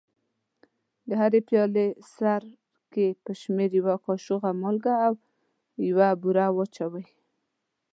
[1.07, 5.13] د هرې پیالې سرکې پر شمېر یوه کاشوغه مالګه او
[5.89, 7.05] یوه بوره اچوي.